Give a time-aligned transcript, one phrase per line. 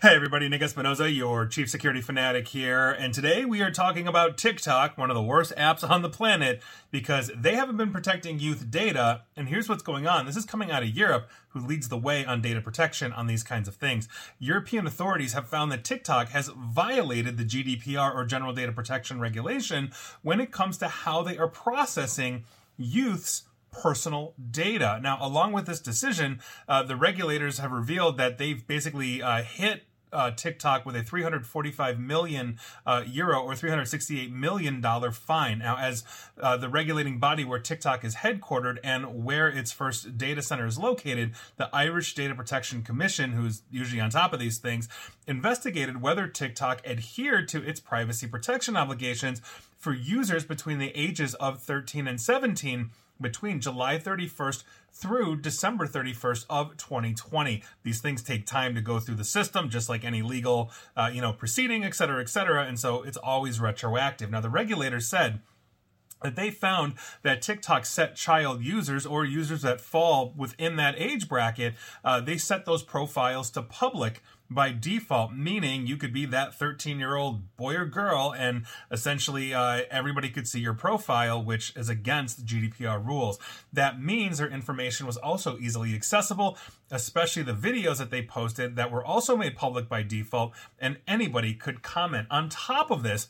[0.00, 4.38] Hey everybody, Nick Espinosa, your chief security fanatic here, and today we are talking about
[4.38, 8.70] TikTok, one of the worst apps on the planet, because they haven't been protecting youth
[8.70, 10.24] data, and here's what's going on.
[10.24, 13.42] This is coming out of Europe, who leads the way on data protection on these
[13.42, 14.08] kinds of things.
[14.38, 19.90] European authorities have found that TikTok has violated the GDPR or General Data Protection Regulation
[20.22, 22.44] when it comes to how they are processing
[22.76, 25.00] youth's personal data.
[25.02, 29.82] Now, along with this decision, uh, the regulators have revealed that they've basically uh, hit
[30.12, 35.58] uh, TikTok with a 345 million uh, euro or 368 million dollar fine.
[35.58, 36.04] Now, as
[36.40, 40.78] uh, the regulating body where TikTok is headquartered and where its first data center is
[40.78, 44.88] located, the Irish Data Protection Commission, who's usually on top of these things,
[45.26, 49.42] investigated whether TikTok adhered to its privacy protection obligations
[49.76, 56.46] for users between the ages of 13 and 17 between July 31st through December 31st
[56.48, 57.62] of 2020.
[57.82, 61.20] These things take time to go through the system, just like any legal, uh, you
[61.20, 62.64] know, proceeding, et cetera, et cetera.
[62.64, 64.30] And so it's always retroactive.
[64.30, 65.40] Now, the regulator said
[66.22, 71.28] that they found that TikTok set child users or users that fall within that age
[71.28, 76.54] bracket, uh, they set those profiles to public by default, meaning you could be that
[76.54, 81.76] 13 year old boy or girl and essentially uh, everybody could see your profile, which
[81.76, 83.38] is against GDPR rules.
[83.72, 86.56] That means their information was also easily accessible,
[86.90, 91.54] especially the videos that they posted that were also made public by default, and anybody
[91.54, 92.26] could comment.
[92.30, 93.28] On top of this,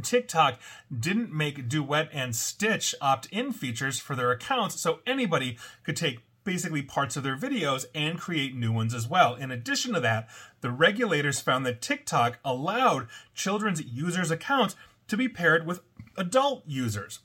[0.00, 0.58] TikTok
[0.96, 6.20] didn't make Duet and Stitch opt in features for their accounts, so anybody could take
[6.44, 9.34] basically parts of their videos and create new ones as well.
[9.34, 10.28] In addition to that,
[10.60, 14.76] the regulators found that TikTok allowed children's users' accounts
[15.08, 15.80] to be paired with
[16.16, 17.20] adult users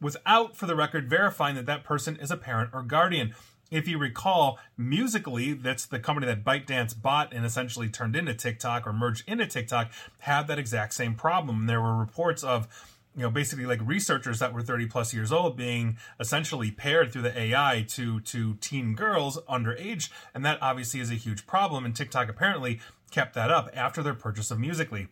[0.00, 3.34] without, for the record, verifying that that person is a parent or guardian.
[3.70, 8.86] If you recall, Musical.ly, that's the company that ByteDance bought and essentially turned into TikTok
[8.86, 11.66] or merged into TikTok, had that exact same problem.
[11.66, 12.68] There were reports of
[13.14, 17.22] you know basically like researchers that were 30 plus years old being essentially paired through
[17.22, 21.94] the AI to to teen girls underage and that obviously is a huge problem and
[21.94, 22.80] TikTok apparently
[23.10, 25.06] kept that up after their purchase of Musical.ly.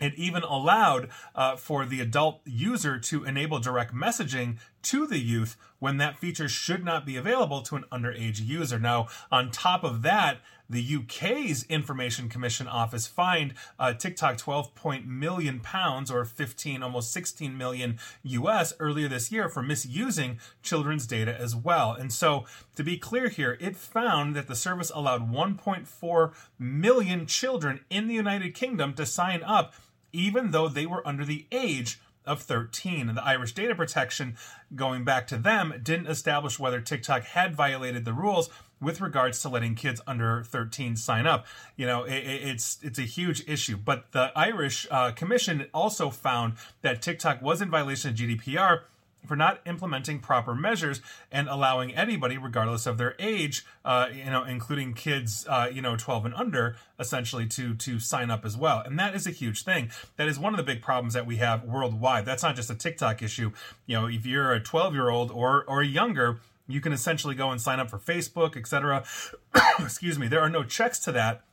[0.00, 5.56] It even allowed uh, for the adult user to enable direct messaging to the youth
[5.82, 8.78] when that feature should not be available to an underage user.
[8.78, 10.38] Now, on top of that,
[10.70, 17.12] the UK's Information Commission Office fined uh, TikTok 12 point million pounds or 15, almost
[17.12, 21.94] 16 million US earlier this year for misusing children's data as well.
[21.94, 27.80] And so, to be clear here, it found that the service allowed 1.4 million children
[27.90, 29.74] in the United Kingdom to sign up
[30.12, 33.08] even though they were under the age of 13.
[33.08, 34.36] And the Irish Data Protection,
[34.74, 38.50] going back to them, didn't establish whether TikTok had violated the rules
[38.80, 41.46] with regards to letting kids under 13 sign up.
[41.76, 43.76] You know, it, it's it's a huge issue.
[43.76, 48.82] But the Irish uh, Commission also found that TikTok was in violation of GDPR
[49.26, 51.00] for not implementing proper measures
[51.30, 55.96] and allowing anybody, regardless of their age, uh, you know, including kids, uh, you know,
[55.96, 58.82] 12 and under, essentially to to sign up as well.
[58.84, 59.90] And that is a huge thing.
[60.16, 62.24] That is one of the big problems that we have worldwide.
[62.24, 63.52] That's not just a TikTok issue.
[63.86, 67.50] You know, if you're a 12 year old or or younger, you can essentially go
[67.50, 69.04] and sign up for Facebook, etc.
[69.78, 70.28] Excuse me.
[70.28, 71.44] There are no checks to that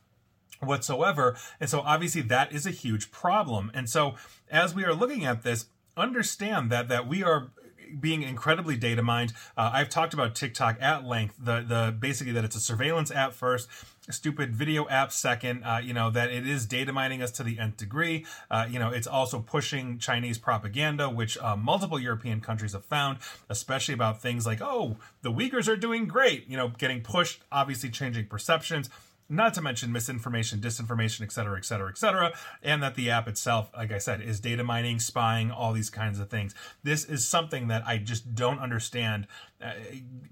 [0.60, 1.36] whatsoever.
[1.58, 3.70] And so obviously that is a huge problem.
[3.74, 4.14] And so
[4.50, 5.66] as we are looking at this,
[5.96, 7.50] understand that that we are
[7.98, 9.32] being incredibly data mined.
[9.56, 11.36] Uh, I've talked about TikTok at length.
[11.38, 13.68] The the basically that it's a surveillance app first,
[14.10, 15.64] stupid video app second.
[15.64, 18.26] Uh, you know that it is data mining us to the nth degree.
[18.50, 23.18] Uh, you know it's also pushing Chinese propaganda, which uh, multiple European countries have found,
[23.48, 26.48] especially about things like oh the Uyghurs are doing great.
[26.48, 28.90] You know getting pushed, obviously changing perceptions
[29.30, 32.32] not to mention misinformation, disinformation, et cetera, et cetera, et cetera,
[32.62, 36.18] and that the app itself, like I said, is data mining, spying, all these kinds
[36.18, 36.54] of things.
[36.82, 39.28] This is something that I just don't understand.
[39.62, 39.72] Uh,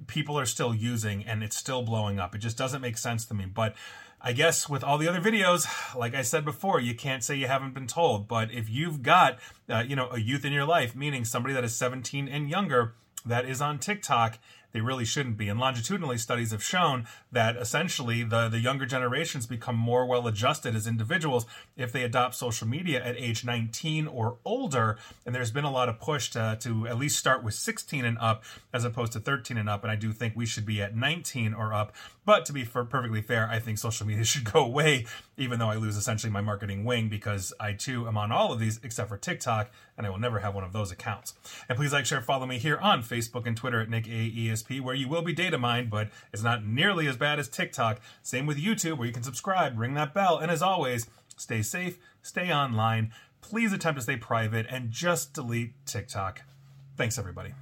[0.09, 2.35] people are still using, and it's still blowing up.
[2.35, 3.47] It just doesn't make sense to me.
[3.47, 3.77] But
[4.21, 7.47] I guess with all the other videos, like I said before, you can't say you
[7.47, 8.27] haven't been told.
[8.27, 9.39] But if you've got,
[9.69, 12.95] uh, you know, a youth in your life, meaning somebody that is 17 and younger,
[13.25, 14.39] that is on TikTok
[14.73, 15.49] they really shouldn't be.
[15.49, 20.75] And longitudinally, studies have shown that essentially the, the younger generations become more well adjusted
[20.75, 24.99] as individuals if they adopt social media at age 19 or older.
[25.25, 28.19] And there's been a lot of push to, to at least start with 16 and
[28.19, 29.83] up as opposed to 13 and up.
[29.83, 31.95] And I do think we should be at 19 or up.
[32.29, 35.07] But to be perfectly fair, I think social media should go away,
[35.39, 38.61] even though I lose essentially my marketing wing because I too am on all of
[38.61, 41.33] these except for TikTok, and I will never have one of those accounts.
[41.71, 44.11] And please like, share, follow me here on Facebook and Twitter at Nick A.
[44.63, 48.01] DSP where you will be data mined, but it's not nearly as bad as TikTok.
[48.23, 51.99] Same with YouTube where you can subscribe, ring that bell, and as always, stay safe,
[52.23, 53.13] stay online.
[53.41, 56.43] Please attempt to stay private and just delete TikTok.
[56.97, 57.55] Thanks, everybody.